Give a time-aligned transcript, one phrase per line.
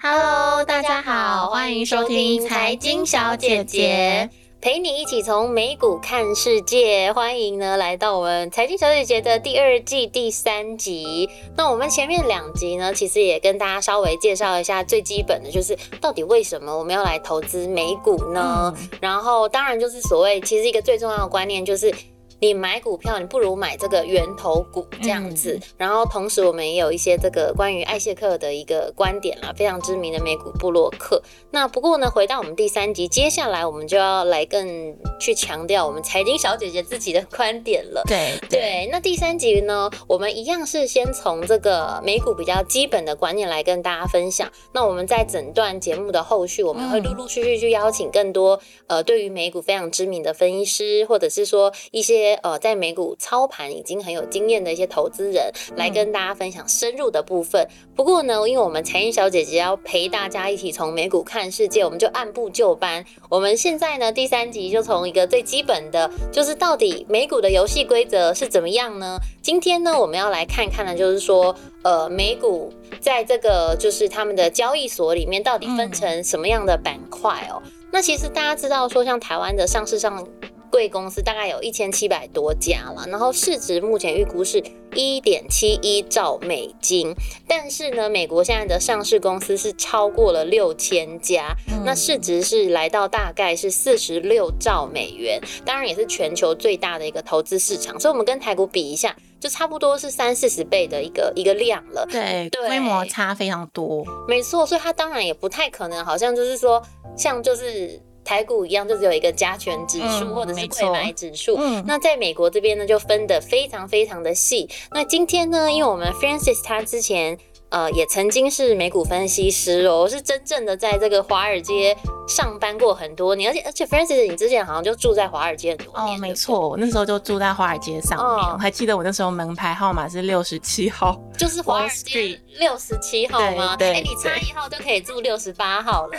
[0.00, 7.12] Hello，大家好，欢迎收听财经小姐姐，陪你一起从美股看世界。
[7.12, 11.28] 欢迎呢来到我们财经小姐姐的第二季第三集。
[11.56, 18.72] 那我们前面两集呢，其实也跟大家稍微介绍一下最基本的，就是到底为什么我们要来投资美股呢？
[18.78, 21.92] 嗯、然后当然就是所谓，其实一个最重要的观念就是。
[22.40, 25.54] 你买股票，你不如买这个源头股这样子。
[25.54, 31.20] 嗯、然后同时，我们也有一些这个关于艾谢克的一个观点啦，非常知名的美股布洛克。
[31.50, 38.02] 那不过呢，回到我们第三集，接下来我们就要来更去强调我们财经小姐姐自己的观点了。
[38.06, 38.88] 对对，对。
[38.92, 44.48] 那第三集呢，我们一样是先从这个美股比较基本的观念来跟大家分享。
[44.72, 52.27] 那我们在整段节目的后续，我们会陆陆续续去邀请更多呃，对于美股非常知名的分析师，或者是说一些。
[52.36, 57.66] 呃，在美股操盘已经很有经验的一些投资人来跟大家分享深入的部分。
[57.94, 63.04] 不过呢，因为我们财经小姐姐要陪大家一起从美股看世界，我们就按部就班。
[63.28, 69.18] 我们现在呢，第三集就从一个最基本的，就是到底美股的游戏规则是怎么样呢？
[69.42, 77.62] 今天呢，我们要来看看的，就是说，呃，美股在这个就是他们的交易所里面到底分成什么样的板块哦。
[77.90, 80.26] 那其实大家知道说，像台湾的上市上。
[80.70, 84.62] 贵公司大概有一千七百多家了，然后市值目前预估是
[84.94, 87.14] 一点七一兆美金。
[87.46, 97.98] 但是呢，美国现在的上市公司是超过了六千家，嗯、那市值是来到大概是四十六兆美元，当然也是全球最大的一个投资市场。
[97.98, 102.06] 所以，我们跟台股比一下，就差不多是三四十倍的一个一个量了。
[102.10, 104.04] 对，对，规模差非常多。
[104.26, 106.82] 没错，所以它当然也不太可能，好像就是说，
[107.16, 108.00] 像就是。
[108.28, 111.56] 台股一样，就只有一个加权指数、嗯、或者是柜买指数。
[111.58, 114.68] 嗯、那在美国这边呢，就分得非常非常的细。
[114.90, 117.38] 那今天呢，因为我们 Francis 他之前。
[117.70, 121.94] 呃，也曾经是美股分析师哦，是真正的在这个华尔街
[122.26, 126.16] 上班过很多年，而且而且，Francis，你之前好像就住在华尔街很多年。
[126.16, 133.76] 哦，没错，我那时候就住在华尔街上面，哦、我还记得我那时候门牌号码是六十七号，就是华尔街六十七号吗？
[133.76, 136.18] 对，哎、欸，你差一号就可以住六十八号了。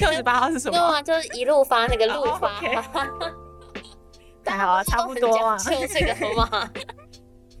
[0.00, 0.78] 六十八号是什么？
[0.78, 2.60] 对啊，就是一路发那个路发。
[4.42, 6.70] 太好啊，差不多啊，就这个嘛。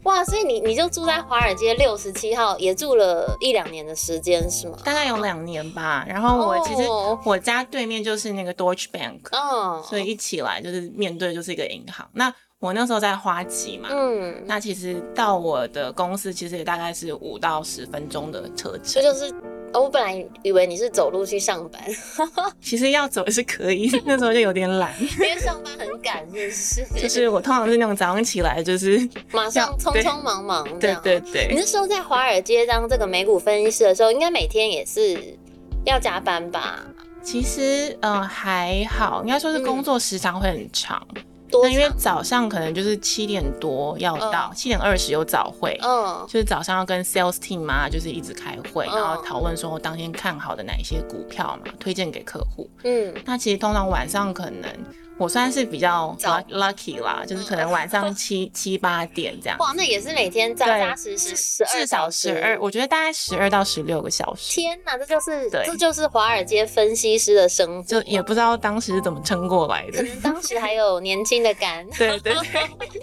[0.04, 4.78] 哇，所以你你就住在华尔街六十七号，也住了一两年的时间是吗？
[4.84, 6.04] 大概有两年吧。
[6.08, 6.82] 然后我其实
[7.24, 12.08] 我家对面就是那个 Deutsche Bank，嗯，所以一起来就是面对就是一个银行。
[12.12, 19.53] 那我那时候在花旗嘛，嗯，那其实到我的公司其实也大概是五到十分钟的车程，这就是。
[19.80, 21.82] 我本来以为你是走路去上班，
[22.60, 27.02] 其实要走也是可以， 那时候就有点懒，因为上班很赶，是不是？
[27.02, 31.00] 就是我通常是那种早上起来就是马上匆匆忙忙这样。
[31.02, 31.48] 对对对。
[31.50, 35.36] 你那时候在华尔街当这个美股分析师的时候，应该每天也是
[35.84, 36.84] 要加班吧？
[37.22, 41.06] 其实嗯、呃、还好，应该说是工作时长会很长。
[41.14, 41.22] 嗯
[41.62, 52.68] 那因为早上可能就是七点多要到，七点二十有早会，嗯，就是早上要跟 sales team 嘛，就是一直开会，然后讨论说我当天看好的哪一些股票嘛，推荐给客户。
[52.82, 54.68] 嗯，那其实通常晚上可能。
[55.16, 56.16] 我算是比较
[56.50, 59.56] lucky 啦，就是可能晚上七七八点这样。
[59.58, 64.52] 哇，那也是每天扎扎实实十二，至少十二，我觉得大概十二到十六个小时。
[64.52, 67.82] 天哪，这就是，这就是华尔街分析师的生活。
[67.84, 69.98] 就也不知道当时是怎么撑过来的。
[69.98, 71.88] 可能当时还有年轻的肝。
[71.96, 72.42] 对对对。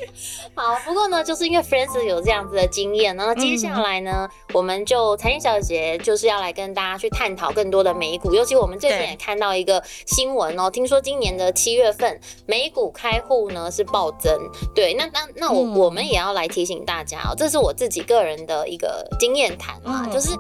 [0.54, 12.01] 好，不过呢，就是因为 Francis 有这样子的经验，然后接下来呢，嗯、我们就财经小姐就是要来跟大家去探讨更多的美股，尤其我们最近也看到一个新闻哦，听说今年的七月份。
[12.02, 14.32] 份美股开户呢是暴增，
[14.74, 20.32] 对，那那那我、嗯、我们也要来提醒大家哦，这是我自己个人的一个经验谈啊，嗯、就是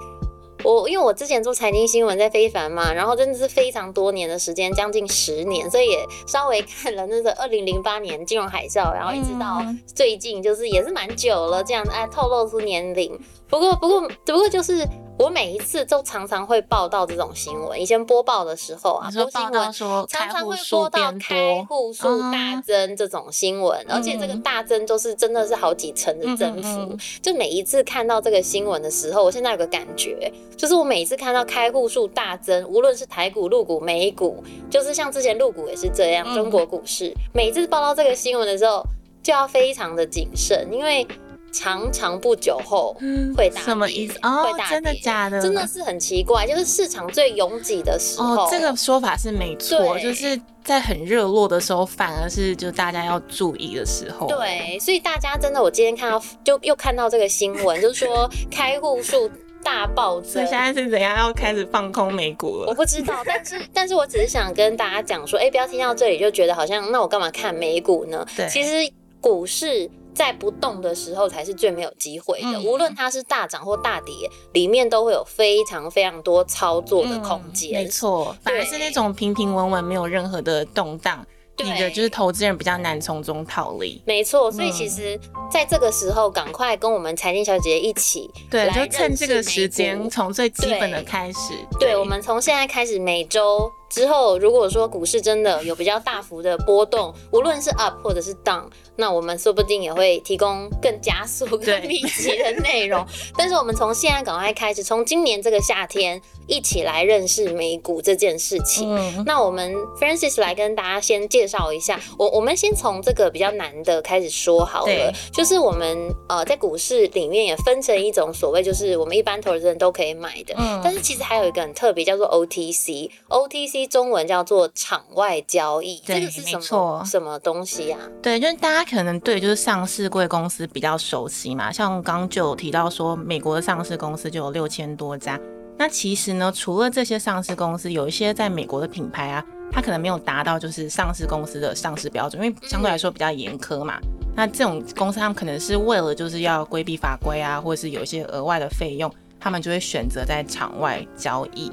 [0.64, 13.16] 我因为我之前做财经新闻在非凡嘛，然后真的是非常多年的时间，将近十年，所以也稍微看了那个二零零八年金融海啸，然后一直到最近，就是也是蛮久了这样子，哎，透露出年龄。
[13.47, 14.88] 不过不过不过就是。
[15.22, 17.79] 我每一次都常常会报道这种新闻。
[17.79, 19.72] 以前播报的时候啊，播新闻
[20.08, 26.97] 常常会播到开户数大增这种新闻，嗯、而且这个大增都是真的是好几成的增幅。
[27.22, 38.84] 就每一次看到这个新闻的时候，我现在有个感觉，就是我每一次看到开户数大增，无论是台股、陆股、美股，就是像之前陆股也是这样，中国股市，嗯、每次报道这个新闻的时候，
[39.22, 41.08] 就要非常的谨慎，因为。
[41.52, 42.96] 常常不久后
[43.36, 44.18] 会大跌，什么意思？
[44.22, 45.42] 哦，会大跌，真的假的？
[45.42, 48.46] 真的是很奇怪，就是市场最拥挤的时候。
[48.46, 54.28] 哦，这个说法是没错，就是在很热络的时候，反而是就大家要注意的时候。
[54.28, 59.30] 对，所以大家真的，我今天看到就又看到这个新闻，就是说开户数。
[59.64, 60.32] 大暴增。
[60.32, 62.66] 所以现在是怎样要开始放空美股了？
[62.70, 68.26] 我不知道，但是 但是我只是想跟大家讲说，哎、欸，不要听到这里就觉得好像那我干嘛看美股呢？
[68.36, 69.88] 对，其实股市。
[70.13, 77.72] 在不动的时候才是最没有机会的，嗯、无论它是大涨或大跌，里面都会有非常非常多操作的空间。
[77.72, 81.25] 嗯、没错，反而是那种平平稳稳、没有任何的动荡。
[81.58, 84.52] 你的就是投资人比较难从中逃离，没错。
[84.52, 85.19] 所以其实
[85.52, 91.53] 在这个时候，赶快跟我们财经小姐姐一起，对，就趁这个时间，从最基本的开始。
[91.79, 98.64] 对，对，我们从现在开始，每周之后，如果说股市真的有比较大幅的波动，无论是 up 或者是 down，
[98.96, 103.05] 那我们说不定也会提供更加速、更密集的内容。
[103.38, 106.20] 但是我们从现在赶快开始，从今年这个夏天。
[106.47, 108.93] 一起来认识美股这件事情。
[108.93, 115.14] 嗯、那我们 Francis 来跟大家先介绍一下，我我们先从这个比较难的开始说好了。
[115.32, 128.00] 就是我们呃在股市里面也分成一种所谓就是我们一般投资人都可以买的，嗯、但是其实还有一个很特别叫做 OTC，OTC 中文叫做场外交易，对这个是什么错什么东西啊？
[128.22, 135.40] 对，就是大家可能对就是上市贵公司比较熟悉嘛，像刚就有提到说美国的上市公司就有六千多家。
[135.78, 144.00] 那其实呢，除了这些上市公司，有一些在美国的品牌啊，它可能没有达到就是上市公司的上市标准，因为相对来说比较严苛嘛。
[144.36, 151.72] 那这种公司他们可能是为了就是要规避法规啊，或者是有一些额外的费用，他们就会选择在场外交易。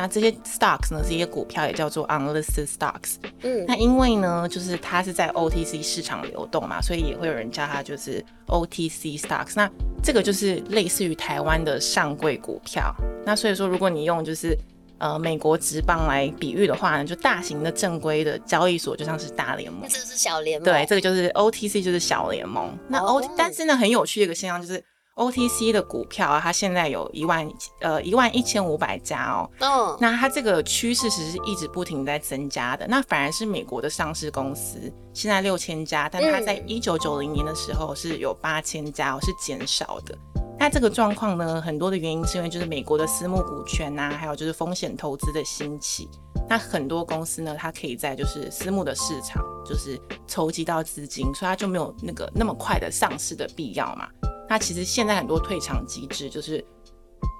[0.00, 3.16] 那这些 stocks 呢，这些股票，也叫做 unlisted stocks。
[3.42, 9.54] 嗯，那因为呢，就是它是在 OTC 市场流动嘛，所以也会有人叫它就是 OTC stocks。
[9.56, 9.68] 那
[10.00, 12.94] 这个就是类似于台湾的上柜股票。
[13.26, 14.56] 那所以说，如果你用就是
[14.98, 19.82] 呃美国职棒来比喻的话呢，就大型的正规的交易所就像是大联盟。
[19.88, 20.64] 这个是小联盟。
[20.64, 22.72] 对，这个就是 OTC 就是小联盟。
[22.86, 23.24] 那 O，、oh.
[23.36, 24.80] 但是呢，很有趣的一个现象就是。
[25.18, 27.46] OTC 的股票啊，它现在有一万
[27.80, 29.50] 呃一万一千五百家哦。
[29.58, 29.70] 嗯。
[29.70, 29.98] Oh.
[30.00, 32.86] 那它这个趋势其实是一直不停在增加的。
[32.88, 34.78] 那反而是美国的上市公司
[35.12, 40.16] 现在六千家，但它在一九九零年的时候是有八千家哦，是减少的。
[40.60, 46.08] 那这个状况呢，很多的原因是因为就是美国的私募股权呐、啊，还有就是风险投资的兴起。
[46.48, 54.08] 那很多公司呢，它可以在就是私募的市场就是筹集到资金，所以它就没有那个那么快的上市的必要嘛。
[54.48, 56.64] 那其实现在很多退场机制，就是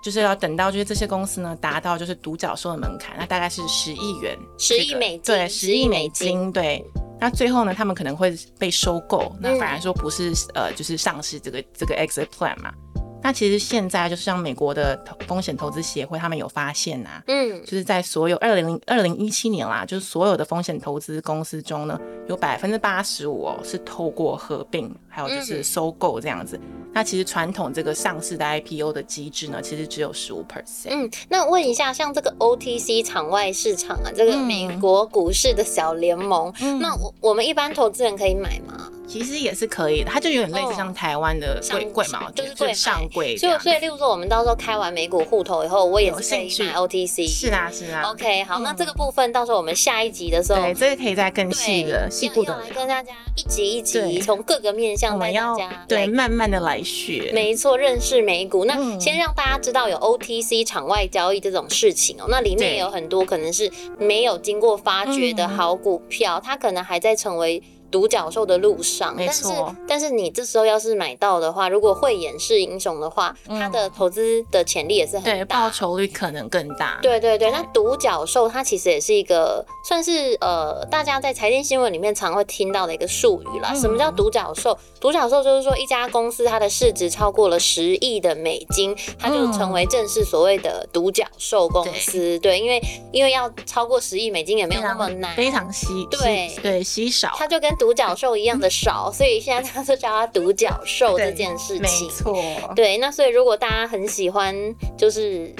[0.02, 6.84] 就是要等到就是这些公司呢达到就是独角兽的门槛，那大概是十亿元，十亿美金，对，十亿美金，对。
[7.20, 12.72] 那最后呢，他们可能会被收购，那反而说不是呃，就是上市这个这个 exit plan 嘛。
[13.20, 21.99] 那其实现在就是像美国的风险投资协会，他们有发现啊，嗯，就是在所有二零零二零一七年啦，就是所有的风险投资公司中呢，
[22.29, 26.59] 有百分之八十五哦是透过合并，还有就是收购这样子。
[26.93, 30.88] 那其实传统这个上市的 IPO 的机制呢，其实只有十五 percent。
[30.91, 38.91] 嗯，那问一下，像这个 OTC 场外市场啊，这个美国股市的小联盟，嗯、那我我们一般投资人可以买吗？
[39.08, 43.37] 其实也是可以的，它就有点类似像台湾的柜柜嘛，就是柜上柜。
[43.37, 47.28] 所以所以，例如说我们到时候开完美股户头以后，我也是可以买 OTC。
[47.28, 48.02] 是啊是啊。
[48.10, 56.82] OK，好，嗯、那这个部分到时候我们下一集的时候，对，这个可以再更细的细部的来跟大家一集一集从各个面向带大家对慢慢的来。
[56.82, 58.64] 学没错，认识美股。
[58.64, 62.27] 那先让大家知道有 OTC 场外交易这种事情哦。
[62.29, 67.62] 那里面有很多可能是没有经过发掘的好股票，它可能还在成为。
[67.90, 69.52] 独角兽的路上，没错。
[69.52, 76.98] 但是，但是你这时候要是买到的话，如果慧眼是英雄的话，嗯、它的投资的潜力也是很大，对，报酬率可能更大。
[77.02, 83.70] 对对对，对那独角兽它其实也是一个算是呃，大家在财经新闻里面常会听到的一个术语啦。
[83.72, 84.76] 嗯、什么叫独角兽？
[85.00, 92.38] 独角兽就是说一家公司它的市值超过了十亿的美金，它就成为正式所谓的独角兽公司。
[92.40, 101.82] 对，对，因为因为要超过十亿美金也没有那么难，非常稀，对对稀少，它就跟独角兽一样的少，所以现在大家都叫它独角兽这件事情。
[101.82, 102.37] 没错，
[102.75, 102.99] 对。
[102.99, 104.55] 那所以如果大家很喜欢
[104.97, 105.55] 就是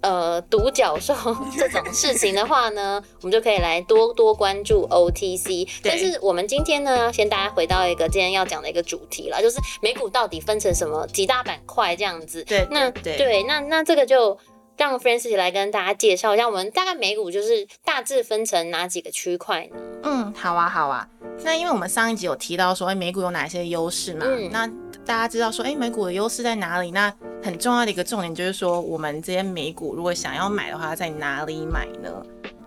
[0.00, 1.14] 呃独角兽
[1.58, 5.68] 这种事情的话呢，我们就可以来多多关注 OTC。
[5.82, 12.44] 但是我们今天呢，先大家回到一个今天要讲的一个主题了，就是美股到底分成什么几大板块这样子。
[12.44, 14.38] 对，那对，对，那那这个就。
[14.76, 19.76] 让 Frances 来跟大家介绍一下，我们大概美股就是大致分成哪几个区块呢？
[20.02, 21.08] 嗯，好啊，好啊。
[21.42, 24.26] 那因为我们上一集有提到说，哎，美股有哪些优势嘛？
[24.26, 24.66] 嗯、那
[25.04, 26.90] 大家知道说，哎，美股的优势在哪里？
[26.90, 32.10] 那很重要的一个重点就是说，我们这些美股如果想要买的话，在哪里买呢？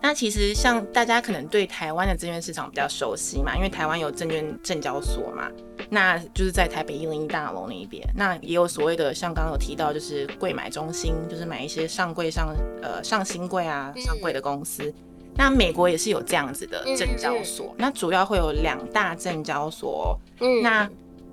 [0.02, 5.50] 那其实像大家可能对台湾的证券市场比较熟悉嘛，因为台湾有证券证交所嘛。
[5.90, 14.92] 那就是在台北一零一大楼那一边，那也有所谓的，像刚刚有提到，就是柜买中心，就是买一些上柜上呃上新柜啊上柜的公司。
[15.36, 20.18] 那美国也是有这样子的证交所，嗯、那主要会有两大证交所。
[20.40, 20.88] 嗯，那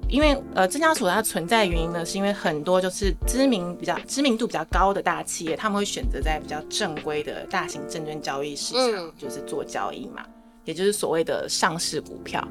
[0.08, 10.24] 因为呃证交所它存在的原因呢，是因为很多就是知名比较知名度比较高的大企业，他们会选择在比较正规的大型证券交易市场，嗯、就是做交易嘛，
[10.64, 12.48] 也就是所谓的上市股票。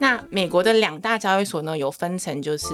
[0.00, 2.66] 那美国的两大交易所呢，有分成就是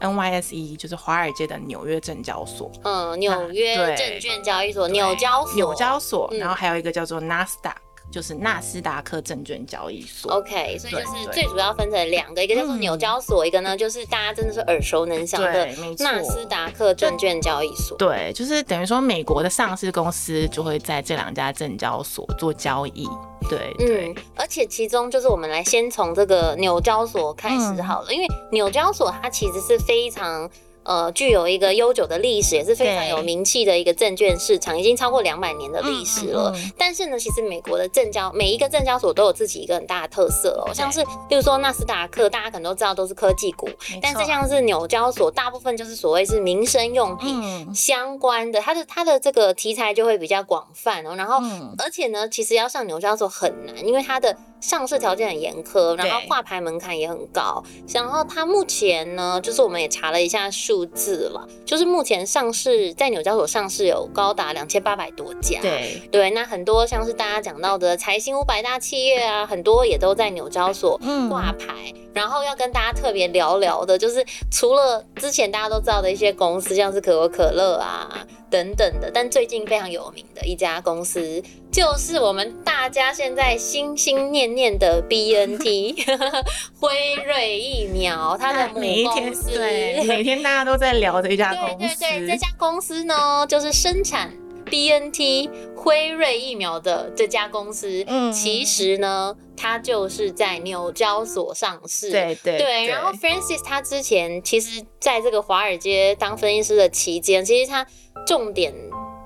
[0.00, 2.72] NYSE，就是华尔街的纽约证交所。
[2.82, 5.54] 嗯，纽约证券交易所，纽交所。
[5.56, 10.32] 纽交所，然后还有一个叫做纳斯达克，就是纳斯达克证券交易所。
[10.32, 15.66] OK，所以就是最主要分成两个，一个叫做纽交所，一个呢就是大家真的是耳熟能详的
[15.98, 17.96] 纳斯达克证券交易所。
[17.96, 23.08] 对，就是等于说美国的上市公司就会在这两家证交所做交易。
[23.48, 30.48] 对，对，嗯，而且其中就是我们来先从这个纽交所开始好了，嗯、因为纽交所它其实是非常。
[30.82, 36.50] 呃，具有一个悠久的历史，也是非常有名气的一个证券市场，已经超过两百年的历史了。
[36.54, 43.68] 嗯嗯嗯、但是呢，其实美国的证交每一个证交所都有自己一个很大的特色哦，像是比如说纳斯达克，大家可能都知道都是科技股，
[44.00, 51.14] 但是像是纽交所，大部分就是所谓是民生用品相关的，它的它的这个题材就会比较广泛哦。
[51.14, 54.36] 然后，嗯、而且呢，其实要上纽交所很难，因为它的。
[54.60, 57.62] 上市条件很严苛，然后挂牌门槛也很高。
[57.92, 65.60] 然后它目前呢，就是我们也查了一下数字了，就是目前上市在纽交所上市有高达两千八百多家。
[65.60, 70.98] 对对，那很多像是大家讲到的财新五百大企业啊，很多也都在纽交所
[71.28, 71.92] 挂牌。
[71.94, 78.26] 嗯、然后要跟大家特别聊聊的，就是除了之前大家都知道的一些公司，像是可口可乐啊。
[78.50, 85.94] 等等的，但最近非常有名的一家公司，就是我们大家现在心心念念的 BNT
[86.78, 92.00] 辉瑞疫苗， 它的母公司，对，每天大家都在聊的一家 公司。
[92.00, 94.32] 对对对，这家公司呢，就是生产
[94.66, 98.04] BNT 辉瑞疫苗的这家公司。
[98.06, 102.10] 嗯，其实呢，它就是在纽交所上市。
[102.10, 102.86] 对对对，对。
[102.86, 107.86] 然后 Francis 他之前其实在这个华尔街当分析师的期间，其实他。
[108.26, 108.72] 重点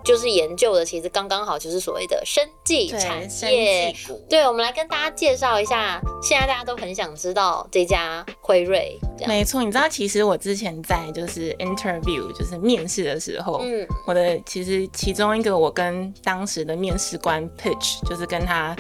[0.05, 3.93] 就是研究的，其实刚刚好就是所谓的生技产业。
[4.31, 8.97] 对，我们来跟大家介绍一下，现在大家都很想知道这家辉瑞。
[9.27, 18.77] 没错，你知道，其实我之前在就是 interview，就是面试的时候，嗯，我的其实其中一个我跟当时的面试官 pitch，就是跟他。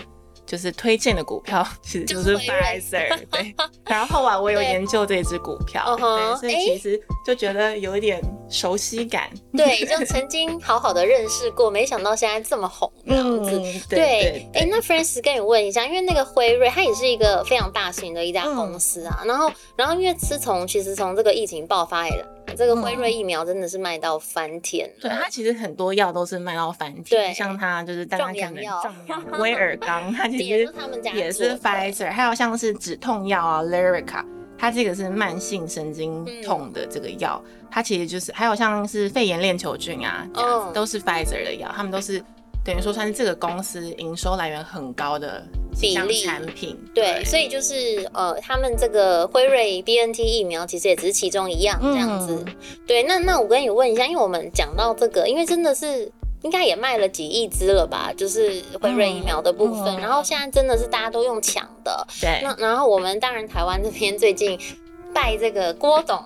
[0.55, 3.53] 就是推荐的股票其实就是 Pfizer，对。
[3.87, 9.29] 然后后来我有研究这只股票，对，所以其实就觉得有一点熟悉感。
[9.57, 13.51] 对，就曾经好好的认识过，没想到现在这么红这样子。
[13.51, 22.25] 嗯、对，哎，那 Francis 跟你问一下，因为那个辉瑞它也是一个非常大型的一家公司啊，嗯、然后然后因为自从其实从这个疫情爆发以来。
[22.57, 30.69] 这个辉瑞疫苗真的是卖到翻天，对，它其实很多药都是卖到翻天，对，像它就是大家可能壮阳 威尔刚，它其实
[31.15, 34.25] 也是 Pfizer，还有像是止痛药啊 Lyrica，
[34.57, 42.23] 它这个是慢性神经痛的这个药，它其实就是还有像是肺炎链球菌啊，这样子都是 Pfizer 的药，他们都是。
[42.65, 45.43] 等于说算是这个公司营收来源很高的
[45.79, 52.57] 比例产品，对，对，所以就是呃，他们这个辉瑞 BNT 疫苗其实也只是其中一样这样子，嗯、
[52.87, 53.03] 对。
[53.03, 56.11] 那那我跟你问一下，因为我们讲到这个，因为真的是
[56.43, 62.41] 应该也卖了几亿支了吧，就是辉瑞疫苗的部分，嗯、然后现在真的是大家都用抢的，对。
[62.43, 64.59] 那然后我们当然台湾这边最近
[65.13, 66.23] 拜这个郭董。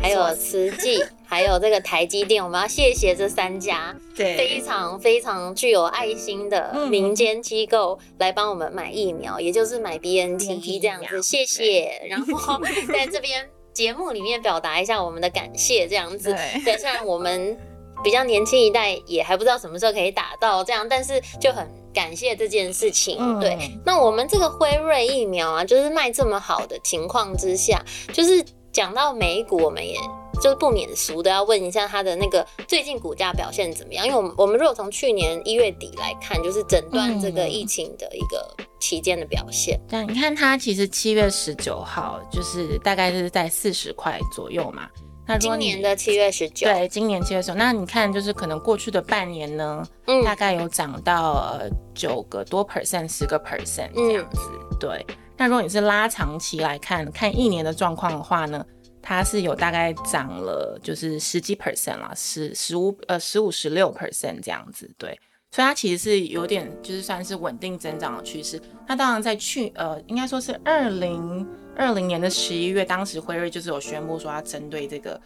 [0.00, 12.06] 还有慈济，还有这个台积电，我们要谢谢这三家非常非常具有爱心的民间机构来帮我们买疫苗，也就是买 BNT 这样子，谢谢。
[12.08, 12.58] 然后
[12.90, 16.34] 在这边节目里面表达一下我们的感谢，这样子。
[16.64, 17.54] 对，虽然我们
[18.02, 23.38] 比较年轻一代也还不知道什么时候可以打到这样，但是就很感谢这件事情。
[23.38, 28.42] 对，那我们这个辉瑞疫苗啊，就是卖这么好的情况之下，就是。
[28.70, 29.96] 讲到美股，我们也
[30.34, 34.06] 就是不免俗的要问一下它的那个最近股价表现怎么样？
[34.06, 39.80] 因为我们我们如果从去年一月底来看，就是整段这个疫情的一个期间的表现。
[39.88, 44.88] 对、嗯，你看它其实七月十九号就是大概是在四十块左右嘛。
[45.26, 47.54] 那今年的七月十九，对，今年七月十九。
[47.54, 51.60] 那你看就是可能过去的半年呢，嗯，大概有涨到
[51.94, 55.06] 九个多 percent，十个 percent 这样子，嗯、对。
[55.36, 58.64] 那如果你是拉长期来看，看一年的状况的话呢，
[59.02, 65.18] 它是有大概涨了，就是十几 percent 啦，十十五呃十五十六 percent 这样子，对，
[65.50, 68.60] 所以它其实是有点就是算是稳定增长的趋势。
[68.86, 75.20] 那当然在去呃应该说是二零二零年的十一月，当时辉瑞就是有宣布说要针对这个。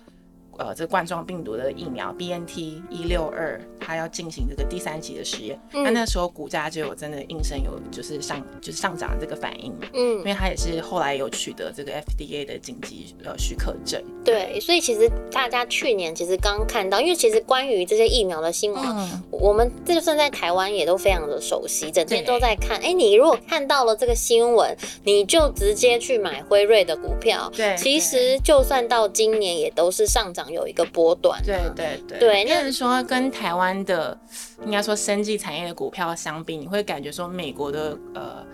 [0.58, 14.02] 呃，这冠状病毒的疫苗 BNT 一六二，它要进行这个第三期的实验，那、嗯、那时候股价就有真的应声有就是上就是上涨这个反应嘛，嗯，因为它也是后来有取得这个 FDA 的紧急呃许可证。
[14.24, 22.76] 对，所以其实大家去年其实刚看到，因为其实关于这些疫苗的新闻，嗯、我们这就算在台湾也都非常的熟悉，整天都在看。
[22.78, 27.50] 哎对，你如果看到了这个新闻，你就直接去买辉瑞的股票。
[27.56, 30.41] 对，其实就算到今年也都是上涨。
[30.50, 34.18] 有一个波段，对对对，对，那是说跟台湾的
[34.64, 38.44] 应该说生技产业的股票相比，你会感觉说美国的呃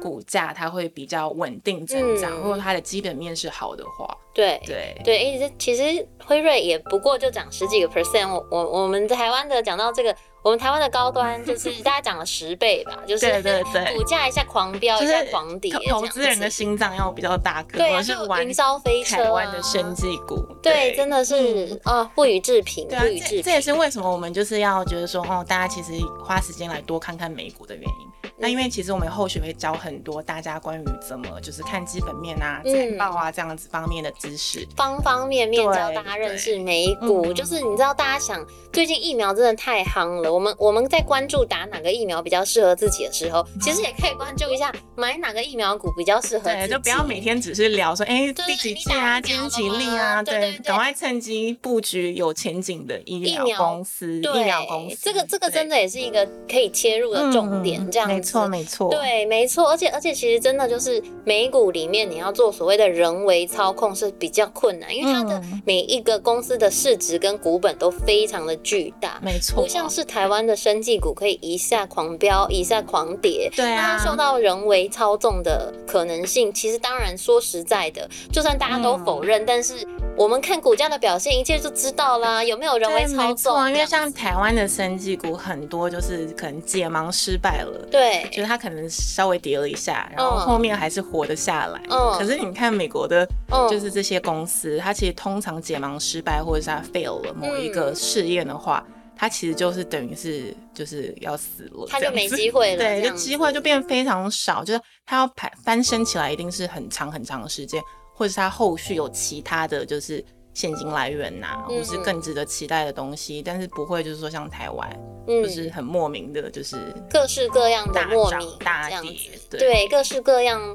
[0.00, 5.00] 股价它会比较稳定增长，嗯、如果它的基本面是好的话，对对。
[5.04, 10.14] 对，哎，这其实辉瑞也不过就涨十几个 percent，我我我们台湾的讲到这个。
[10.46, 23.42] 我们台湾的高端就是 大家讲了十倍吧， 就是对对对，股价一下狂飙，一下狂跌，投资人的心脏要比较大颗，对，是云霄飞车，台湾的生技股，对，真的是啊，不予置评，不予置评。
[23.42, 28.06] 这也是为什么我们就是要觉得说，哦，大家其实花时间来多看看美股的原因。
[28.38, 37.32] 那因为其实我们后续会教很多大家关于怎么就是看基本面啊、财报啊这样子方面的知识，方方面面教大家认识美股。
[37.32, 46.66] 就是你知道，大家想最近疫苗真的太夯了，我们我们在关注打哪个疫苗比较适合自己的时候，其实也可以关注一下买哪个疫苗股比较适合自己。
[46.66, 54.98] 对，就不要每天只是聊说，哎，第几季啊，今天几例啊，对，赶快趁机布局有前景的医疗公司、疫苗公司。
[55.00, 58.14] 这个这个真的也是一个可以切入的重点，这样子。
[58.14, 58.90] 没错，没错。
[58.90, 59.70] 对，没错。
[59.70, 69.18] 而且而且，其实真的就是美股里面，你要做所谓的人为操控是比较困难，因为它的每一个公司的市值跟股本都非常的巨大。
[69.22, 69.62] 没错。
[69.62, 73.50] 不像是台湾的生技股可以一下狂飙，一下狂跌。
[73.54, 73.98] 对啊。
[73.98, 83.68] 受到人为操纵的可能性，其实当然说实在的，就算大家都否认，但是我们看股价的表现，一切就知道啦，有没有人为操纵？
[83.68, 87.86] 因为像台湾的生技股很多就是可能解盲失败了。
[87.90, 88.28] 对。
[88.30, 91.80] 就是它可能稍微跌了一下，然后后面还是活得下来。
[91.90, 92.18] 嗯。
[92.18, 93.26] 可是你看美国的，
[93.70, 98.84] 就是这些公司，它其实通常解盲失败，或者是它 fail 了某一个试验的话，
[99.16, 102.78] 它其实就是等于是就是要死了，它就没机会了。
[102.78, 107.82] 对，就机会就变非常少，就是它要排翻身起来，一定是很长很长的时间，
[108.14, 110.24] 或者是它后续有其他的就是。
[110.56, 114.90] 现金来源呐、啊，或是更值得期待的东西，嗯、但是不会就是说像台湾，
[115.28, 116.78] 嗯、就是很莫名的，就是
[117.10, 120.74] 各式各样的莫名大跌，对，对，各式各样，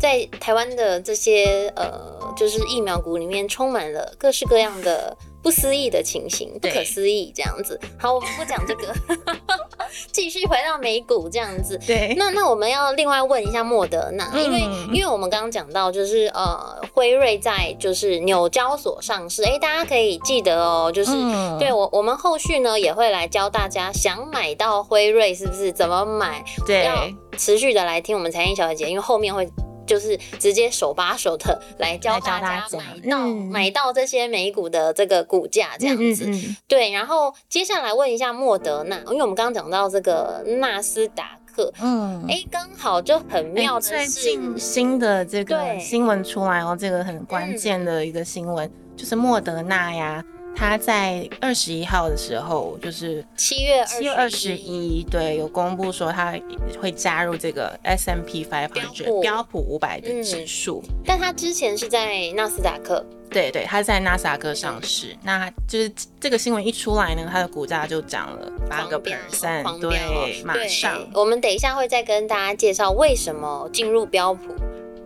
[0.00, 5.14] 在台湾的这些呃，就是疫苗股里面充满了各式各样的。
[5.42, 7.78] 不思议的情形，不可思议这样子。
[7.98, 8.94] 好，我们不讲这个，
[10.12, 11.78] 继续回到美股这样子。
[11.86, 14.60] 对，那那我们要另外问一下莫德纳，因为
[14.92, 21.12] 因为我们刚刚讲到，就是呃，辉瑞在就是纽交所上市，哎，大家可以记得哦，就是
[21.58, 26.44] 对我我们后续呢也会来教大家，想买到辉瑞是不是怎么买？
[26.66, 29.48] 对，要持续的来听我们财经小姐姐，因为后面会。
[29.88, 36.30] 就是直接手把手的来教大家买到买到这些美股的这个股价这样子，
[36.68, 36.92] 对。
[36.92, 50.22] 然后接下来问一下莫德纳，因为我们刚刚讲到这个纳斯达克，嗯，哎，刚好就很妙的是最近新的这个新闻出来哦，这个很关键的一个新闻就是莫德纳呀。
[50.56, 56.36] 他在二十一号的时候，就是七月七月二十一，对，有公布说他
[56.80, 60.94] 会加入这个 S M P 500标普五百的指数，嗯。
[61.06, 65.12] 但他之前是在纳斯达克，对对，他在纳斯达克上市。
[65.12, 71.06] 嗯、那就是这个新闻一出来呢，他的股价就涨了八个 percent，对，马上。
[71.14, 74.54] 我们等一下会再跟大家介绍为什么进入标普。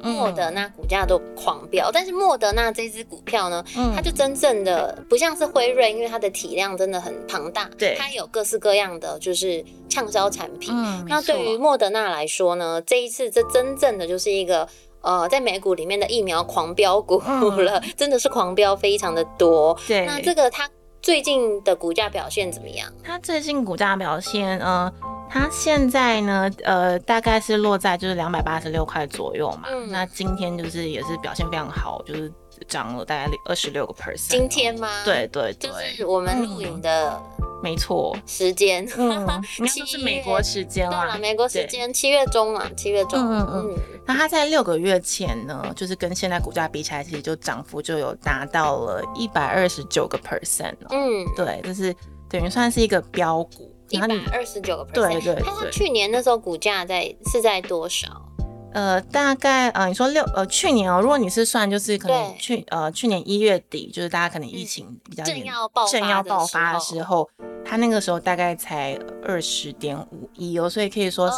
[0.03, 10.75] 莫德纳股价都狂飙，但是莫德纳这支股票呢，嗯、它就真正的不像是辉瑞，因为它的体量真的很庞大，对，它有各式各样的就是畅销产品。
[10.75, 14.69] 嗯、那对于莫德纳来说呢，这一次这真正的就是一个
[15.03, 17.19] 呃，在美股里面的疫苗狂飙股
[17.61, 19.77] 了，嗯、真的是狂飙非常的多。
[19.87, 20.69] 对，那这个它
[21.03, 22.91] 最近的股价表现怎么样？
[23.03, 24.93] 它最近股价表现，呃。
[25.35, 29.63] 它现在呢，呃，大概是落在就是两百八十六块左右嘛。
[29.71, 29.91] 嗯。
[29.91, 32.31] 那今天就是也是表现非常好，就是
[32.65, 34.29] 涨了大概二十六个 percent。
[34.31, 35.03] 今天吗？
[35.05, 35.71] 对对对。
[35.71, 37.21] 就是我们录影的，
[37.63, 38.17] 没错。
[38.27, 39.27] 时间，嗯，
[39.59, 41.03] 应该是美国时间啦。
[41.03, 43.19] 对了，美国时间七月中嘛，七月中。
[43.19, 43.75] 嗯嗯。
[44.07, 50.75] 那它在六个月前呢，就是跟现在股价比起来，其实就涨幅就有达到了一百二十九个 percent。
[50.91, 51.27] 嗯。
[51.37, 51.95] 对，就是
[52.29, 53.71] 等于算是一个标股。
[53.89, 55.43] 一百二十九个 percent，对对对。
[55.45, 58.09] 它去年那时候股价在是在多少？
[58.73, 67.29] 呃，大概呃，你说六呃，去年哦，如果你是算就是可能去呃去年一月底，就是大家可能疫情比较正要爆正要爆发的时候，
[67.73, 71.37] 它那个时候大概才二十点五亿哦，所以可以说是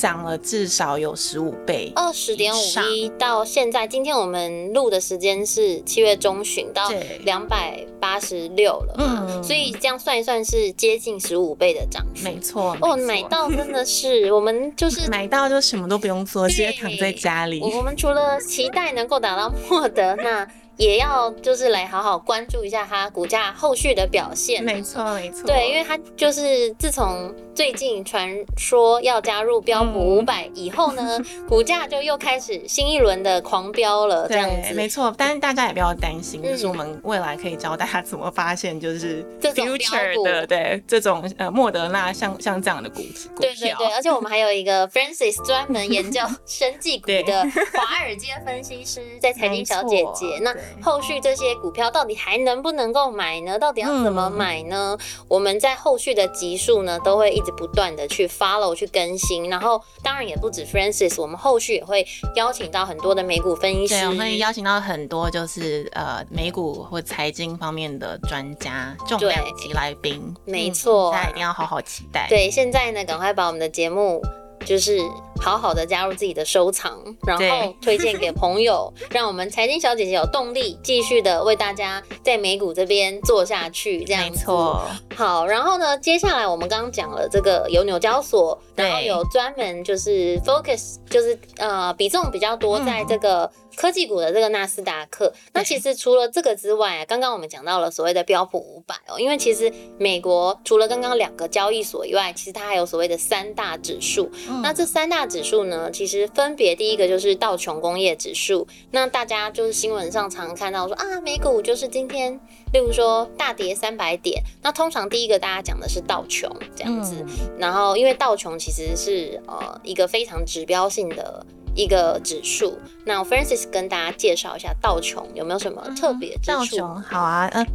[0.00, 6.88] 涨了至少有十五倍，二十点五亿到现在，今天我们录的时间是七月中旬到
[7.24, 17.60] 两百八十六了，嗯，所以这样算一算是接近十五倍的涨幅，没错哦，买到真的是我们就是 买到就什么都不用做，直接躺在家里。
[17.60, 20.48] 我们除了期待能够打到莫德纳。
[20.76, 24.62] 也要就是来好好关注一下它股价后续的表现。
[24.62, 25.46] 没错，没错。
[25.46, 34.26] 对，因为它就是自从最近传说要加入标普五百以后呢，嗯、 股价就又开始新一轮的狂飙了。
[34.28, 35.14] 这样子，没错。
[35.16, 43.32] 但是大家也不要担心，嗯、就是我们未来可以教大家怎么发现，就是 future 的对这种呃莫德纳像像这样的股股票。
[43.40, 50.52] 对对对，而且我们还有一个 Francis 专门研究 生技股的华尔街分析师，在财经小姐姐 那。
[50.82, 53.58] 后续这些股票到底还能不能够买呢？
[53.58, 54.96] 到底要怎么买呢？
[54.98, 59.48] 嗯、我们在后续的集数呢，都会一直不断的去 follow 去更新。
[59.48, 70.34] 然后当然也不止 Francis，我们后续也会邀请到很多的美股分析师，对，我们会邀请到很多就是呃美股或财经方面的专家重量级来宾。
[70.44, 72.26] 没错，大家一定要好好期待。
[72.28, 74.20] 对，现在呢，赶快把我们的节目。
[74.64, 74.98] 就是
[75.40, 84.04] 好好的加入自己的收藏，然后推荐给朋友，让我们财经小姐姐有动力继续的为大家在美股这边做下去。
[84.04, 84.82] 这样子，没错。
[85.14, 93.50] 好，然后呢，接下来我们刚刚讲了这个有纽交所，然后有专门就是 focus，就是呃比重比较多在这个。
[93.76, 104.30] 科技股的这个纳斯达克，那其实除了这个之外啊，刚刚我们讲到了所谓的标普五百哦，因为其实美国除了刚刚两个交易所以外，其实它还有所谓的三大指数。
[104.62, 112.32] 那这三大指数呢，其实分别第一个就是道琼工业指数，那大家就是新闻上常看到说啊，美股就是今天，
[112.72, 117.24] 例如说大跌三百点，那通常第一个大家讲的是道琼这样子，
[117.58, 121.44] 然后因为道琼其实是呃一个非常指标性的。
[121.74, 126.52] 一个指数，那 Francis 跟大家介绍一下道琼有没有什么特别之处？
[126.52, 127.72] 道琼好啊，嗯、呃，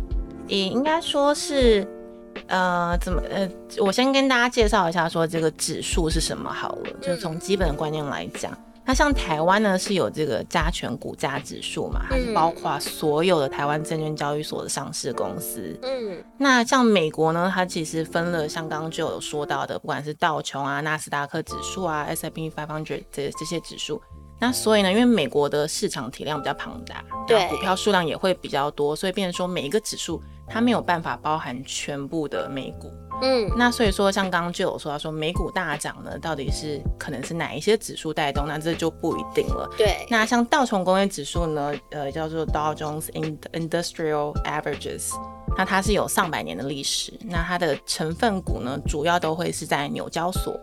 [0.47, 1.87] 也应该说是，
[2.47, 8.55] 呃，怎么，呃，我先跟大家介绍一下，说这个指数是什么好了，嗯、就是从基本的观念来讲。
[8.87, 15.77] 那像台湾呢，是有这个加权股价指数嘛，它是包括所有的台湾证券交易所的上市公司。
[15.83, 24.01] 嗯，那像美国呢，它其实分了，像刚刚就有说到的，不管是道琼啊、纳斯达克指数啊、S&P 500这这些指数。
[24.39, 32.91] 那所以呢，因为美国的市场体量比较庞大，对，股票数量也会比较多，所以变成说每一个指数它没有办法包含全部的美股。
[33.19, 38.45] 嗯，那所以说，像刚刚就有说到说美股大涨呢，到底是可能是哪一些指数带动？
[38.47, 39.67] 那这就不一定了。
[39.75, 43.07] 对，那像道琼工业指数呢，呃，叫做 Dow Jones
[43.53, 45.13] Industrial Averages，
[45.57, 50.55] 那它是有上百年的历史，那它的成分股呢，主要都会是在纽交所。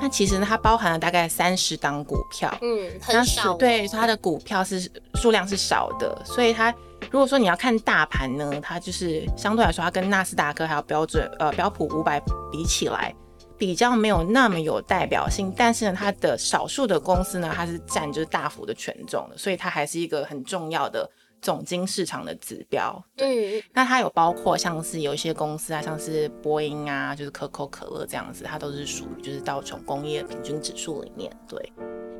[0.00, 3.54] 那其实呢，它包含了大概三十档股票，嗯，很少。
[3.54, 6.74] 对，它的股票是数量是少的，所以它。
[7.10, 13.14] 如果说你要看大盘呢，它就是相对来说，它跟纳斯达克还有标准呃标普五百比起来，
[13.56, 15.52] 比较没有那么有代表性。
[15.56, 21.08] 但是呢，它的少数的公司呢，它是占就是大幅的权重的，所以它还是一个很重要的
[21.40, 23.02] 总经市场的指标。
[23.16, 31.30] 对，嗯、那它有包括像是有一些公司啊，像是波音啊，就是可口可乐这样子，它都是属于就是道琼工业平均指数里面。
[31.48, 31.72] 对，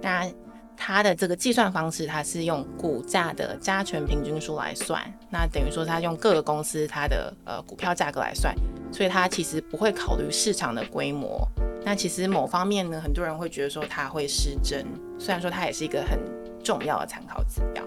[0.03, 0.31] 那。
[0.79, 8.55] 它的这个计算方式，它是用股价的加权平均数来算，那等于说它用各个公司它的呃股票价格来算，
[8.93, 11.49] 所以它其实不会考虑市场的规模。
[11.83, 14.85] 那其实某方面呢，很多人会觉得说它会失真，
[15.19, 16.21] 虽然说它也是一个很
[16.63, 17.83] 重要的参考指标。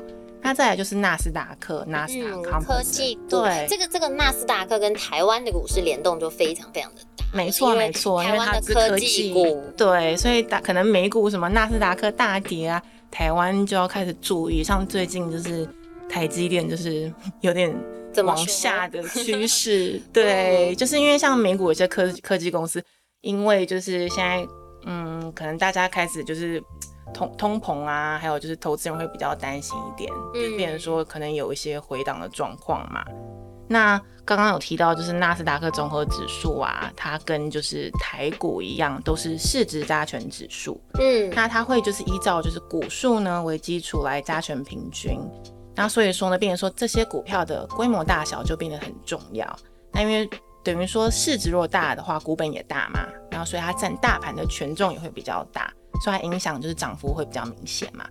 [0.50, 7.24] 那再来就是纳斯达克，纳斯达克科技股，对，这个这个纳斯达克跟台湾的股市联动就非常非常的大。
[7.32, 12.82] 没错没错，因为它是科技股，对，所以大可能美股什么纳斯达克大跌啊，
[13.12, 14.64] 台湾就要开始注意。
[14.64, 15.70] 像最近就是
[16.10, 17.72] 台积电就是 有点
[18.26, 22.84] 往下的 趋势，对，就是因为像美股有些科科技公司，
[23.22, 24.44] 因为就是现在
[24.88, 26.60] 嗯，可能大家开始就是
[27.14, 33.04] 通通膨啊，还有就是投资人会比较担心一点，就变成说可能有一些回档的状况嘛。
[33.68, 40.82] 那刚刚有提到，就是纳斯达克综合指数啊，它跟就是台股一样，都是市值加权指数。
[41.00, 45.20] 嗯，那它会就是依照就是股数呢为基础来加权平均。
[45.76, 49.48] 那所以说呢，变成说这些股票的规模大小就变得很重要。
[49.92, 50.30] 那因为
[50.64, 55.74] 等于说市值若大的话，股本也大嘛，然后所以它占大盘的权重也会比较大。
[56.04, 58.08] 所以它影响就是涨幅会比较明显嘛。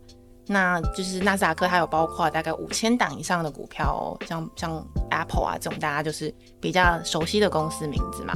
[0.46, 8.34] 那就是纳斯达克，它有包括大概五千档以上的股票哦，像像 Apple 啊这种大家就是比较熟悉的公司名字嘛。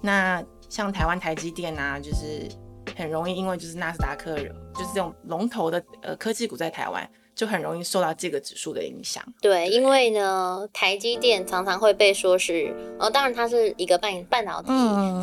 [0.00, 2.48] 那像台湾台积电啊，就是
[2.96, 7.10] 很容易因为就是纳斯达克就是这种龙头的呃科技股在台湾。
[7.34, 9.22] 就很容易受到这个指数的影响。
[9.40, 14.68] 对，因为呢，台积电常常会被说是，呃，当然它是一个半半导体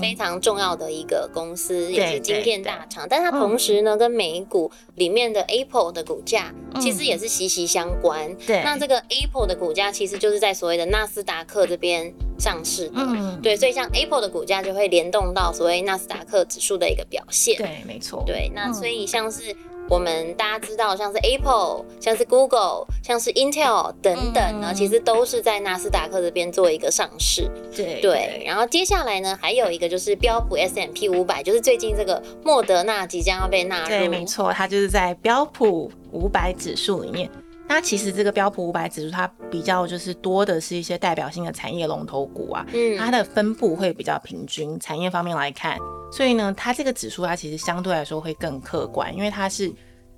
[0.01, 3.07] 非常重要的一个公司，嗯、也是晶片大厂。
[3.09, 8.35] 但它同时呢，嗯、跟美股里面的 Apple 的股价其实也是息息相关。
[8.45, 12.93] 对、嗯，那这个 Apple 的股价其实就是在所谓的纳斯达克这边上市的。
[12.95, 17.55] 嗯，对，所以像 Apple 的股价就会联动到所谓纳斯达克指数的一个表现。
[17.57, 18.23] 对，没错。
[18.25, 19.55] 对，那所以像是。
[19.89, 27.49] 我们大家知道，像是 Apple、像是 Google、像是 Intel 等等呢，嗯、其实都是在纳斯达克这边做一个上市。
[27.75, 28.41] 对对。
[28.45, 33.89] 然后接下来呢，还有一个就是标普 S M P 五百，就是最近这个莫德纳即将要被纳入。
[33.89, 37.29] 对，没错，它就是在标普五百指数里面。
[37.73, 45.79] 那其实这个标普五百指数，它比较就是多的是一些代表性的产业龙头股啊，嗯，它的分布会比较平均，产业方面来看。
[46.11, 49.71] 所以呢，它这个指数它其实相对来说会更客观，因为它是，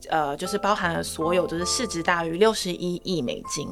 [0.10, 3.70] 呃，就是包含了所有就是市值大于六十一亿美金，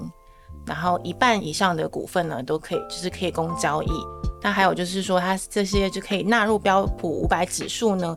[0.67, 3.89] 然后一半以上的股份呢都可以，就是可以供交易。
[4.43, 8.15] 那还有就是说，它这些就可以纳入标普五百指数呢，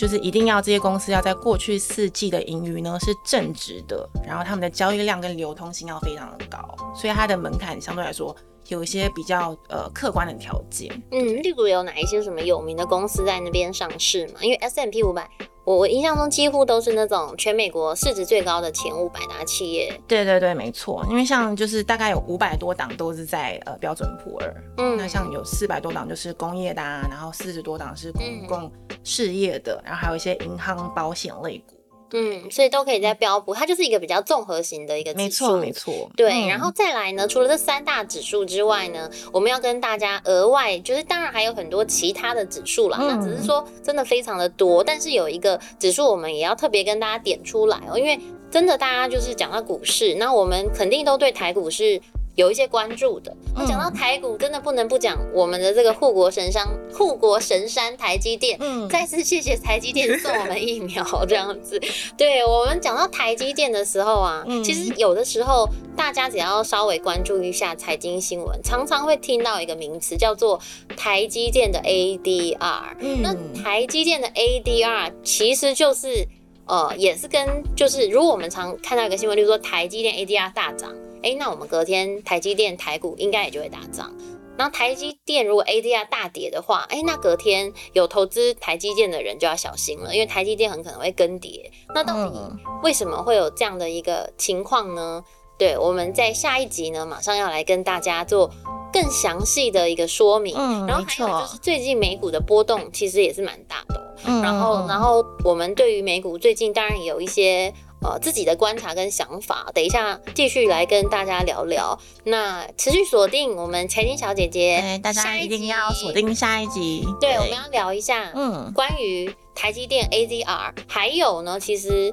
[0.00, 8.34] 就是一定要这些公司要在过去四季的盈余呢是正值的，然后他们的交易量跟流通性要非常的高，所以它的门槛相对来说。
[8.70, 14.34] 有一些比较呃客观的条件，嗯，例如有哪一些什么有名的公司在那边上市嘛？
[14.40, 15.28] 因为 S M P 五百，
[15.64, 19.92] 我我印象中几乎都是那种全美国市值最高的前五百大企业。
[20.06, 21.04] 对对对，没错。
[21.10, 31.79] 因为像就是大概有五百多档都是在呃标准普尔，嗯，那像有四百多档就是工业的啊，然后四十多档是公共事业的，嗯、然后还有一些银行保险类股。
[32.12, 36.10] 嗯，所以都可以在标普，它就是一个比较综合型的一个指数，没错，没错。
[36.16, 48.18] 对，嗯、然后再来呢，除了这三大指数之外呢，我们要跟大家额外，就是当然还有很多其他的指数啦，嗯、那只是说真的非常的多，但是有一个指数我们也要特别跟大家点出来哦，因为
[48.50, 52.00] 真的大家就是讲到股市，那我们肯定都对台股是。
[52.36, 58.56] 有一些关注的，那讲到台股，真的不能不讲我们的这个护国神山， 护国神山台积电。
[58.60, 61.78] 嗯，再次谢谢台积电送我们疫苗，这样子。
[62.16, 70.58] 对，我们讲到台积电的时候啊，其实有的时候大家只要稍微关注一下财经新闻，常常会听到一个名词叫做
[70.96, 72.94] 台积电的 ADR。
[73.00, 76.26] 嗯，那台积电的 ADR 其实就是
[76.66, 80.90] 呃，也是跟就是如果我们常看到一个新闻，例如说台积电 ADR 大涨。
[81.22, 84.12] 哎，那我们隔天台积电台股应该也就会大涨。
[84.58, 91.70] 然后台积电如果 ADR 大跌的话，哎，那隔天有投资台积电的人就要小心了，因为台积电很可能会跟跌。
[91.94, 95.24] 那到底为什么会有这样的一个情况呢？
[95.58, 98.50] 对，我们在下一集呢，马上要来跟大家做
[98.92, 100.54] 更详细的一个说明。
[100.56, 104.14] 嗯，然后还有就是最近美股的波动其实也是蛮大的。
[104.24, 107.72] 嗯，然后然后我们对于美股最近当然也有一些。
[108.02, 111.98] 呃，自己的观察跟想法，等一下继续来跟大家聊聊。
[112.24, 117.04] 那持续锁定我们财经小姐姐，对，大家一定要锁定下一集。
[117.20, 122.12] 对，对，我们要聊一下，嗯，关于台积电 ADR，还有呢，其实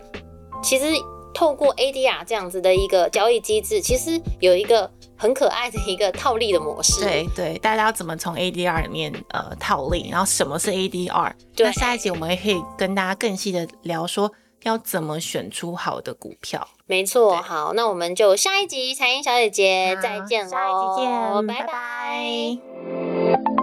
[0.62, 0.92] 其实
[1.34, 7.00] 透过 ADR 这样子的一个交易机制，其实有一个很可爱的一个套利的模式。
[7.00, 11.32] 对对，大家要怎么从 ADR 里面呃套利，然后什么是 ADR？
[11.56, 14.30] 对，那下一集我们也可以跟大家更细的聊说。
[14.68, 16.68] 要怎么选出好的股票？
[16.86, 21.68] 没错，好，那我们就下一集财经小姐姐再见喽，下一集见，拜拜。
[21.68, 23.57] 拜拜。